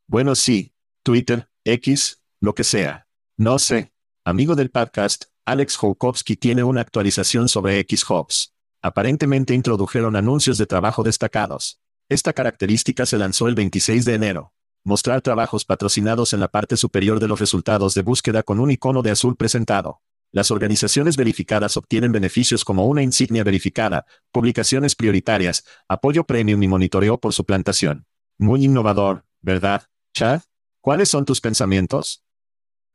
[0.08, 0.74] Bueno, sí.
[1.04, 3.06] Twitter, X, lo que sea.
[3.36, 3.92] No sé.
[4.24, 8.54] Amigo del podcast, Alex Joukowski tiene una actualización sobre X Hubs.
[8.82, 11.80] Aparentemente introdujeron anuncios de trabajo destacados.
[12.08, 14.52] Esta característica se lanzó el 26 de enero.
[14.82, 19.02] Mostrar trabajos patrocinados en la parte superior de los resultados de búsqueda con un icono
[19.02, 20.02] de azul presentado.
[20.32, 27.18] Las organizaciones verificadas obtienen beneficios como una insignia verificada, publicaciones prioritarias, apoyo premium y monitoreo
[27.18, 28.06] por su plantación.
[28.38, 30.42] Muy innovador, ¿verdad, Chad?
[30.80, 32.24] ¿Cuáles son tus pensamientos?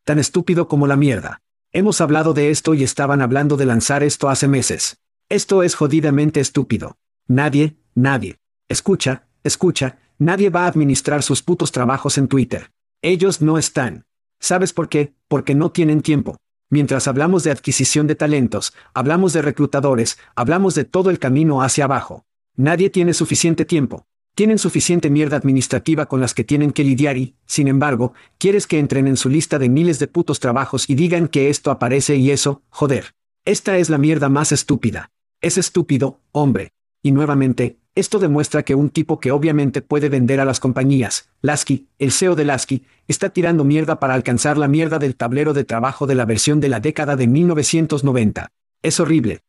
[0.03, 1.41] Tan estúpido como la mierda.
[1.71, 4.97] Hemos hablado de esto y estaban hablando de lanzar esto hace meses.
[5.29, 6.97] Esto es jodidamente estúpido.
[7.27, 8.39] Nadie, nadie.
[8.69, 12.71] Escucha, escucha, Nadie va a administrar sus putos trabajos en Twitter.
[13.01, 14.05] Ellos no están.
[14.39, 15.13] ¿Sabes por qué?
[15.27, 16.37] Porque no tienen tiempo.
[16.69, 21.85] Mientras hablamos de adquisición de talentos, hablamos de reclutadores, hablamos de todo el camino hacia
[21.85, 22.25] abajo.
[22.55, 24.07] Nadie tiene suficiente tiempo.
[24.33, 28.79] Tienen suficiente mierda administrativa con las que tienen que lidiar y, sin embargo, quieres que
[28.79, 32.31] entren en su lista de miles de putos trabajos y digan que esto aparece y
[32.31, 33.13] eso, joder.
[33.45, 35.11] Esta es la mierda más estúpida.
[35.39, 36.71] Es estúpido, hombre.
[37.01, 41.87] Y nuevamente, esto demuestra que un tipo que obviamente puede vender a las compañías, Lasky,
[41.97, 46.05] el CEO de Lasky, está tirando mierda para alcanzar la mierda del tablero de trabajo
[46.05, 48.51] de la versión de la década de 1990.
[48.81, 49.41] Es horrible.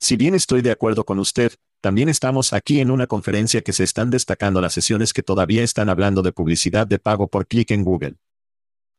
[0.00, 3.84] Si bien estoy de acuerdo con usted, también estamos aquí en una conferencia que se
[3.84, 7.84] están destacando las sesiones que todavía están hablando de publicidad de pago por clic en
[7.84, 8.16] Google.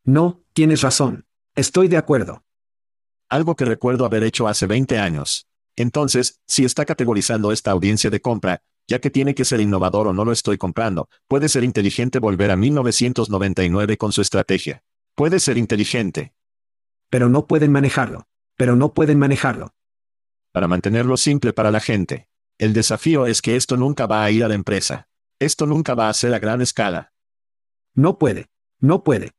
[0.05, 1.25] No, tienes razón.
[1.55, 2.43] Estoy de acuerdo.
[3.29, 5.47] Algo que recuerdo haber hecho hace 20 años.
[5.81, 10.13] Entonces, si está categorizando esta audiencia de compra, Ya que tiene que ser innovador o
[10.13, 14.83] no lo estoy comprando, puede ser inteligente volver a 1999 con su estrategia.
[15.15, 16.33] Puede ser inteligente.
[17.09, 18.27] Pero no pueden manejarlo.
[18.57, 19.73] Pero no pueden manejarlo.
[20.51, 22.27] Para mantenerlo simple para la gente.
[22.57, 25.07] El desafío es que esto nunca va a ir a la empresa.
[25.39, 27.13] Esto nunca va a ser a gran escala.
[27.93, 28.47] No puede.
[28.79, 29.31] No puede.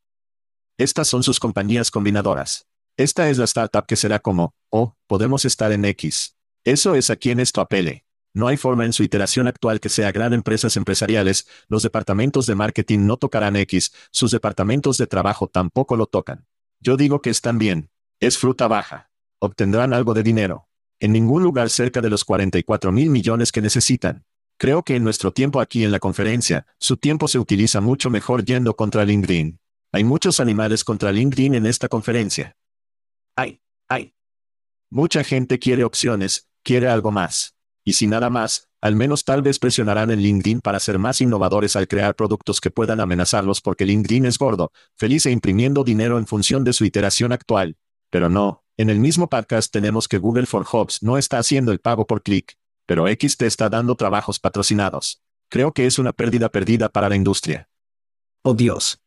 [0.78, 2.66] Estas son sus compañías combinadoras.
[2.98, 6.37] Esta es la startup que será como, oh, podemos estar en X.
[6.62, 8.05] Eso es a quien esto apele.
[8.35, 12.55] No hay forma en su iteración actual que sea gran empresas empresariales, los departamentos de
[12.55, 16.46] marketing no tocarán X, sus departamentos de trabajo tampoco lo tocan.
[16.81, 17.90] Yo digo que están bien.
[18.20, 19.11] Es fruta baja.
[19.38, 20.68] Obtendrán algo de dinero.
[21.00, 24.24] En ningún lugar cerca de los 44 mil millones que necesitan.
[24.59, 28.44] Creo que en nuestro tiempo aquí en la conferencia, su tiempo se utiliza mucho mejor
[28.44, 29.59] yendo contra LinkedIn.
[29.92, 32.55] Hay muchos animales contra LinkedIn en esta conferencia.
[33.37, 34.14] Hay, hay.
[34.90, 37.55] Mucha gente quiere opciones, quiere algo más.
[37.85, 41.77] Y si nada más, al menos tal vez presionarán en LinkedIn para ser más innovadores
[41.77, 46.27] al crear productos que puedan amenazarlos porque LinkedIn es gordo, feliz e imprimiendo dinero en
[46.27, 47.77] función de su iteración actual.
[48.11, 51.81] Pero no, en el mismo podcast tenemos que Google for Jobs no está haciendo el
[51.81, 55.23] pago por clic, pero X te está dando trabajos patrocinados.
[55.49, 57.68] Creo que es una pérdida perdida para la industria.
[58.42, 59.01] Oh Dios.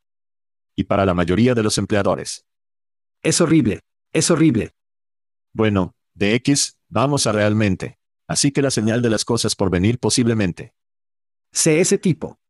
[0.74, 2.44] Y para la mayoría de los empleadores.
[3.22, 3.80] Es horrible.
[4.16, 4.74] Es horrible.
[5.52, 7.98] Bueno, de X, vamos a realmente.
[8.26, 10.72] Así que la señal de las cosas por venir posiblemente.
[11.52, 12.40] Sé ese tipo.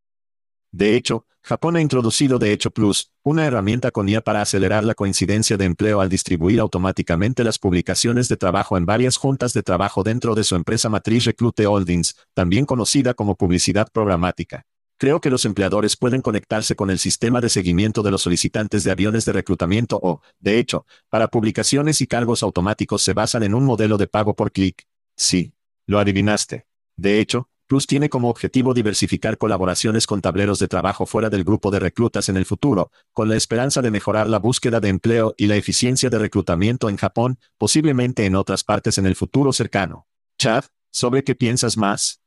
[0.71, 4.95] De hecho, Japón ha introducido De hecho Plus, una herramienta con IA para acelerar la
[4.95, 10.05] coincidencia de empleo al distribuir automáticamente las publicaciones de trabajo en varias juntas de trabajo
[10.05, 14.67] dentro de su empresa matriz Reclute Holdings, también conocida como publicidad programática.
[14.99, 18.91] Creo que los empleadores pueden conectarse con el sistema de seguimiento de los solicitantes de
[18.91, 23.65] aviones de reclutamiento o, de hecho, para publicaciones y cargos automáticos se basan en un
[23.65, 24.87] modelo de pago por clic.
[25.15, 25.53] Sí,
[25.87, 26.67] lo adivinaste.
[26.97, 31.73] De hecho, Plus tiene como objetivo diversificar colaboraciones con tableros de trabajo fuera del grupo
[31.73, 35.47] de reclutas en el futuro, con la esperanza de mejorar la búsqueda de empleo y
[35.47, 40.07] la eficiencia de reclutamiento en Japón, posiblemente en otras partes en el futuro cercano.
[40.39, 42.21] Chad, ¿sobre qué piensas más?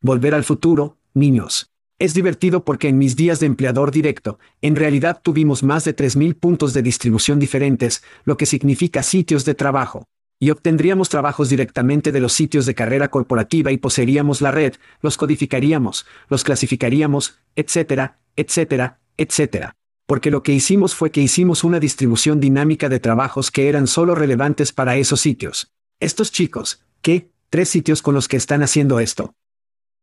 [0.00, 1.70] Volver al futuro, niños.
[2.00, 6.34] Es divertido porque en mis días de empleador directo, en realidad tuvimos más de 3.000
[6.34, 10.06] puntos de distribución diferentes, lo que significa sitios de trabajo
[10.42, 15.18] y obtendríamos trabajos directamente de los sitios de carrera corporativa y poseeríamos la red, los
[15.18, 19.76] codificaríamos, los clasificaríamos, etcétera, etcétera, etcétera.
[20.06, 24.14] Porque lo que hicimos fue que hicimos una distribución dinámica de trabajos que eran solo
[24.14, 25.70] relevantes para esos sitios.
[26.00, 27.30] Estos chicos, ¿qué?
[27.50, 29.34] Tres sitios con los que están haciendo esto.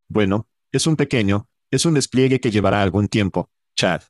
[0.07, 4.03] Bueno, es un pequeño, es un despliegue que llevará algún tiempo, Chad.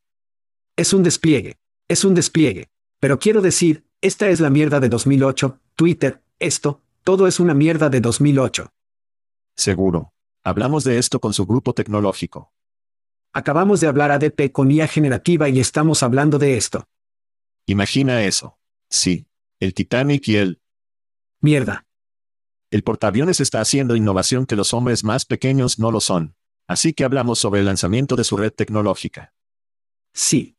[0.76, 2.70] Es un despliegue, es un despliegue.
[3.00, 7.89] Pero quiero decir, esta es la mierda de 2008, Twitter, esto, todo es una mierda
[7.89, 8.72] de 2008.
[9.56, 10.13] Seguro.
[10.43, 12.54] Hablamos de esto con su grupo tecnológico.
[13.34, 16.88] Acabamos de hablar ADP con IA generativa y estamos hablando de esto.
[17.65, 18.58] Imagina eso.
[18.89, 19.28] Sí.
[19.60, 20.62] El Titanic y el...
[21.41, 21.86] Mierda.
[22.72, 26.37] El portaaviones está haciendo innovación que los hombres más pequeños no lo son.
[26.68, 29.34] Así que hablamos sobre el lanzamiento de su red tecnológica.
[30.14, 30.58] Sí.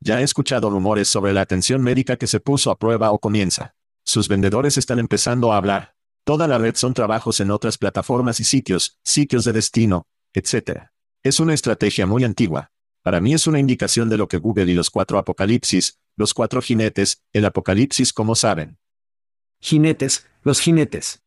[0.00, 3.74] Ya he escuchado rumores sobre la atención médica que se puso a prueba o comienza.
[4.04, 5.96] Sus vendedores están empezando a hablar.
[6.24, 10.90] Toda la red son trabajos en otras plataformas y sitios, sitios de destino, etc.
[11.22, 12.70] Es una estrategia muy antigua.
[13.02, 16.60] Para mí es una indicación de lo que Google y los cuatro apocalipsis, los cuatro
[16.60, 18.78] jinetes, el apocalipsis como saben.
[19.60, 21.22] Jinetes, los jinetes.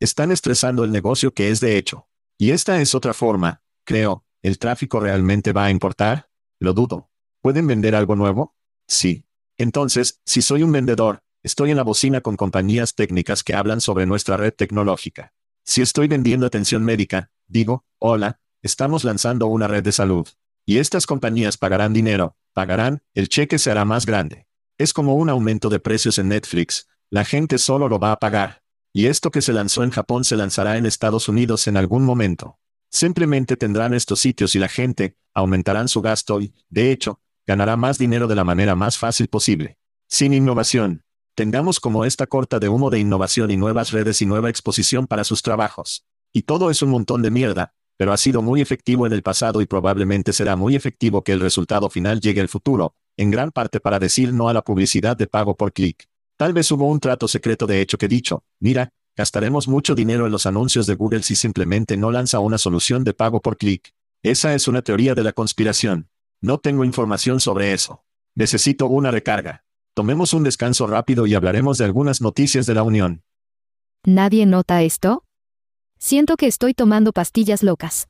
[0.00, 2.08] Están estresando el negocio que es de hecho.
[2.38, 6.30] Y esta es otra forma, creo, ¿el tráfico realmente va a importar?
[6.58, 7.10] Lo dudo.
[7.40, 8.56] ¿Pueden vender algo nuevo?
[8.88, 9.26] Sí.
[9.56, 14.06] Entonces, si soy un vendedor, Estoy en la bocina con compañías técnicas que hablan sobre
[14.06, 15.34] nuestra red tecnológica.
[15.62, 20.26] Si estoy vendiendo atención médica, digo, hola, estamos lanzando una red de salud.
[20.64, 24.46] Y estas compañías pagarán dinero, pagarán, el cheque será más grande.
[24.78, 28.62] Es como un aumento de precios en Netflix, la gente solo lo va a pagar.
[28.94, 32.58] Y esto que se lanzó en Japón se lanzará en Estados Unidos en algún momento.
[32.90, 37.98] Simplemente tendrán estos sitios y la gente, aumentarán su gasto y, de hecho, ganará más
[37.98, 39.76] dinero de la manera más fácil posible.
[40.08, 41.04] Sin innovación,
[41.36, 45.24] Tengamos como esta corta de humo de innovación y nuevas redes y nueva exposición para
[45.24, 46.04] sus trabajos.
[46.32, 49.60] Y todo es un montón de mierda, pero ha sido muy efectivo en el pasado
[49.60, 53.80] y probablemente será muy efectivo que el resultado final llegue al futuro, en gran parte
[53.80, 56.08] para decir no a la publicidad de pago por clic.
[56.36, 60.32] Tal vez hubo un trato secreto de hecho que dicho, mira, gastaremos mucho dinero en
[60.32, 63.92] los anuncios de Google si simplemente no lanza una solución de pago por clic.
[64.22, 66.08] Esa es una teoría de la conspiración.
[66.40, 68.04] No tengo información sobre eso.
[68.34, 69.64] Necesito una recarga.
[69.94, 73.22] Tomemos un descanso rápido y hablaremos de algunas noticias de la Unión.
[74.04, 75.24] ¿Nadie nota esto?
[75.98, 78.08] Siento que estoy tomando pastillas locas.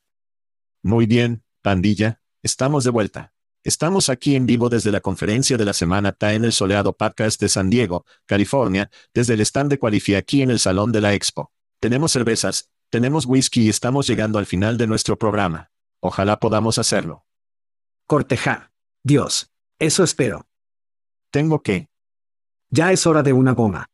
[0.81, 3.34] Muy bien, pandilla, estamos de vuelta.
[3.65, 7.41] Estamos aquí en vivo desde la conferencia de la semana TA en el soleado Podcast
[7.41, 11.15] de San Diego, California, desde el stand de Qualify aquí en el Salón de la
[11.15, 11.51] Expo.
[11.79, 15.71] Tenemos cervezas, tenemos whisky y estamos llegando al final de nuestro programa.
[15.99, 17.25] Ojalá podamos hacerlo.
[18.05, 18.71] Cortejar.
[19.03, 19.51] Dios.
[19.79, 20.45] Eso espero.
[21.31, 21.89] Tengo que.
[22.69, 23.89] Ya es hora de una goma.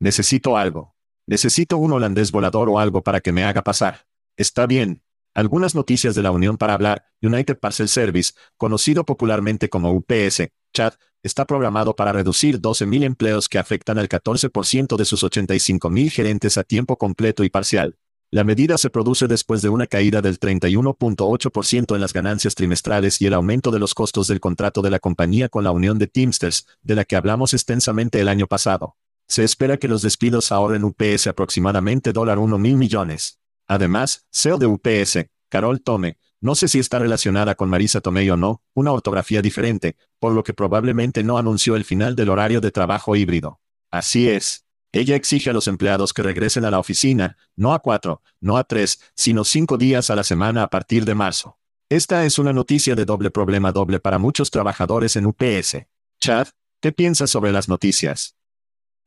[0.00, 0.94] Necesito algo.
[1.26, 4.06] Necesito un holandés volador o algo para que me haga pasar.
[4.36, 5.02] Está bien.
[5.34, 10.94] Algunas noticias de la Unión para hablar, United Parcel Service, conocido popularmente como UPS, chat,
[11.22, 16.64] está programado para reducir 12.000 empleos que afectan al 14% de sus 85.000 gerentes a
[16.64, 17.96] tiempo completo y parcial.
[18.30, 23.26] La medida se produce después de una caída del 31.8% en las ganancias trimestrales y
[23.26, 26.66] el aumento de los costos del contrato de la compañía con la unión de Teamsters,
[26.82, 28.96] de la que hablamos extensamente el año pasado.
[29.28, 33.41] Se espera que los despidos ahorren UPS aproximadamente $1 mil millones.
[33.72, 38.36] Además, CEO de UPS, Carol Tome, no sé si está relacionada con Marisa Tomei o
[38.36, 42.70] no, una ortografía diferente, por lo que probablemente no anunció el final del horario de
[42.70, 43.62] trabajo híbrido.
[43.90, 44.66] Así es.
[44.92, 48.64] Ella exige a los empleados que regresen a la oficina, no a cuatro, no a
[48.64, 51.58] tres, sino cinco días a la semana a partir de marzo.
[51.88, 55.86] Esta es una noticia de doble problema doble para muchos trabajadores en UPS.
[56.20, 56.48] Chad,
[56.82, 58.36] ¿qué piensas sobre las noticias?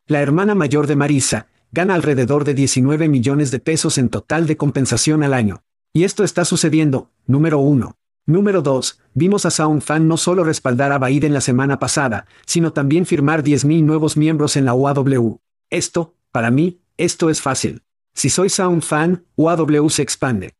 [0.08, 4.56] La hermana mayor de Marisa gana alrededor de 19 millones de pesos en total de
[4.56, 5.62] compensación al año.
[5.94, 7.98] Y esto está sucediendo, número uno.
[8.26, 9.02] Número 2.
[9.14, 13.44] Vimos a SoundFan no solo respaldar a Baid en la semana pasada, sino también firmar
[13.44, 15.42] 10.000 nuevos miembros en la UAW.
[15.70, 17.84] Esto, para mí, esto es fácil.
[18.14, 20.56] Si soy Sound fan, UAW se expande.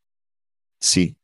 [0.82, 1.16] Sí.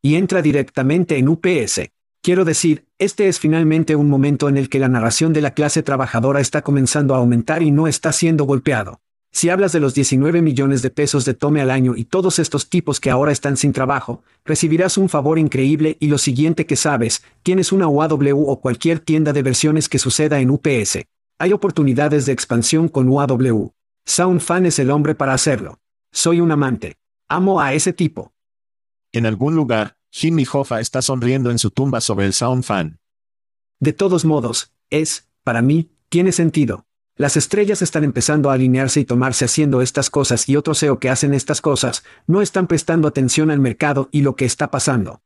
[0.00, 1.90] Y entra directamente en UPS.
[2.22, 5.82] Quiero decir, este es finalmente un momento en el que la narración de la clase
[5.82, 9.00] trabajadora está comenzando a aumentar y no está siendo golpeado.
[9.30, 12.68] Si hablas de los 19 millones de pesos de tome al año y todos estos
[12.68, 17.22] tipos que ahora están sin trabajo, recibirás un favor increíble y lo siguiente que sabes,
[17.42, 20.98] tienes una UAW o cualquier tienda de versiones que suceda en UPS.
[21.38, 23.72] Hay oportunidades de expansión con UAW.
[24.06, 25.78] SoundFan es el hombre para hacerlo.
[26.10, 26.96] Soy un amante.
[27.28, 28.32] Amo a ese tipo.
[29.12, 32.98] En algún lugar, Jimmy Hoffa está sonriendo en su tumba sobre el SoundFan.
[33.78, 36.87] De todos modos, es, para mí, tiene sentido.
[37.18, 41.10] Las estrellas están empezando a alinearse y tomarse haciendo estas cosas y otros SEO que
[41.10, 45.20] hacen estas cosas, no están prestando atención al mercado y lo que está pasando.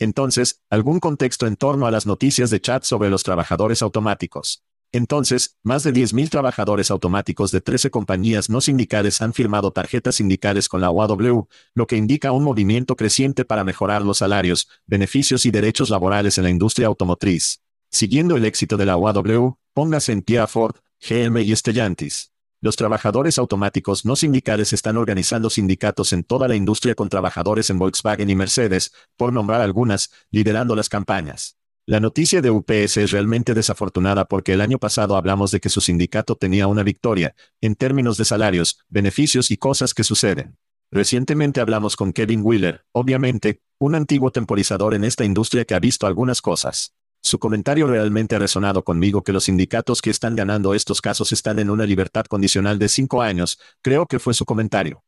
[0.00, 4.64] Entonces, algún contexto en torno a las noticias de chat sobre los trabajadores automáticos.
[4.90, 10.68] Entonces, más de 10.000 trabajadores automáticos de 13 compañías no sindicales han firmado tarjetas sindicales
[10.68, 15.52] con la UAW, lo que indica un movimiento creciente para mejorar los salarios, beneficios y
[15.52, 17.60] derechos laborales en la industria automotriz.
[17.92, 20.74] Siguiendo el éxito de la UAW, póngase en pie a Ford,
[21.06, 22.32] GM y Stellantis.
[22.62, 27.78] Los trabajadores automáticos no sindicales están organizando sindicatos en toda la industria con trabajadores en
[27.78, 31.58] Volkswagen y Mercedes, por nombrar algunas, liderando las campañas.
[31.84, 35.82] La noticia de UPS es realmente desafortunada porque el año pasado hablamos de que su
[35.82, 40.56] sindicato tenía una victoria, en términos de salarios, beneficios y cosas que suceden.
[40.90, 46.06] Recientemente hablamos con Kevin Wheeler, obviamente, un antiguo temporizador en esta industria que ha visto
[46.06, 46.94] algunas cosas.
[47.24, 51.58] Su comentario realmente ha resonado conmigo que los sindicatos que están ganando estos casos están
[51.58, 55.02] en una libertad condicional de cinco años, creo que fue su comentario.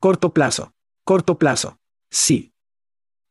[0.00, 0.72] Corto plazo.
[1.04, 1.78] Corto plazo.
[2.10, 2.54] Sí.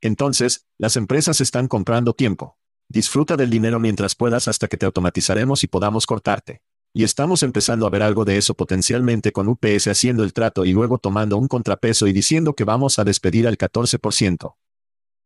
[0.02, 2.60] Entonces, las empresas están comprando tiempo.
[2.88, 6.62] Disfruta del dinero mientras puedas hasta que te automatizaremos y podamos cortarte.
[6.94, 10.74] Y estamos empezando a ver algo de eso potencialmente con UPS haciendo el trato y
[10.74, 14.56] luego tomando un contrapeso y diciendo que vamos a despedir al 14%.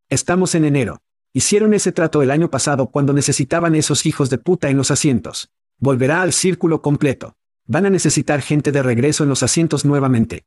[0.08, 1.02] Estamos en enero.
[1.34, 5.52] Hicieron ese trato el año pasado cuando necesitaban esos hijos de puta en los asientos.
[5.78, 7.38] Volverá al círculo completo.
[7.66, 10.46] Van a necesitar gente de regreso en los asientos nuevamente.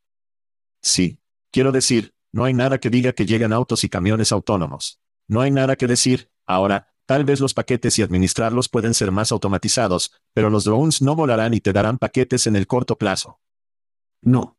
[0.80, 1.20] Sí.
[1.52, 5.00] Quiero decir, no hay nada que diga que llegan autos y camiones autónomos.
[5.28, 9.30] No hay nada que decir, ahora, tal vez los paquetes y administrarlos pueden ser más
[9.32, 13.38] automatizados, pero los drones no volarán y te darán paquetes en el corto plazo.
[14.22, 14.56] No.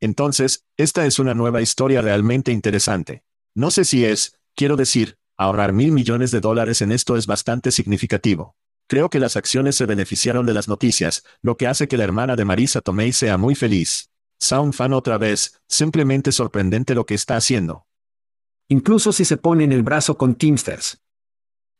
[0.00, 3.22] Entonces, esta es una nueva historia realmente interesante.
[3.54, 7.70] No sé si es, quiero decir, ahorrar mil millones de dólares en esto es bastante
[7.70, 8.56] significativo.
[8.86, 12.36] Creo que las acciones se beneficiaron de las noticias, lo que hace que la hermana
[12.36, 14.10] de Marisa Tomei sea muy feliz.
[14.38, 17.86] Sound fan otra vez, simplemente sorprendente lo que está haciendo.
[18.68, 21.00] Incluso si se pone en el brazo con Teamsters.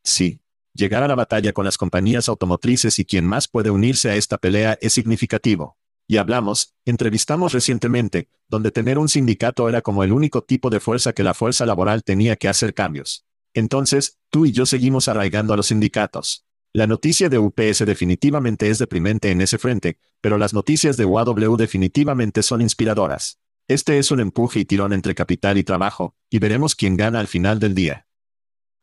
[0.02, 0.40] Sí.
[0.72, 4.38] Llegar a la batalla con las compañías automotrices y quien más puede unirse a esta
[4.38, 5.76] pelea es significativo.
[6.08, 11.12] Y hablamos, entrevistamos recientemente, donde tener un sindicato era como el único tipo de fuerza
[11.12, 13.26] que la fuerza laboral tenía que hacer cambios.
[13.54, 16.46] Entonces, tú y yo seguimos arraigando a los sindicatos.
[16.72, 21.56] La noticia de UPS definitivamente es deprimente en ese frente, pero las noticias de UAW
[21.56, 23.40] definitivamente son inspiradoras.
[23.66, 27.26] Este es un empuje y tirón entre capital y trabajo, y veremos quién gana al
[27.26, 28.06] final del día.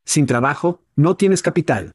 [0.03, 1.93] Sin trabajo, no tienes capital.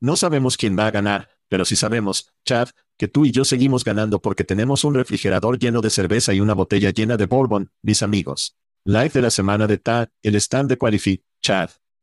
[0.00, 3.82] No sabemos quién va a ganar, pero sí sabemos, Chad, que tú y yo seguimos
[3.84, 8.02] ganando porque tenemos un refrigerador lleno de cerveza y una botella llena de bourbon, mis
[8.02, 8.56] amigos.
[8.84, 11.70] Live de la semana de TAD, el stand de Qualify, Chad.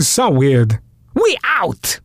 [0.00, 0.78] So weird.
[1.14, 2.00] We out!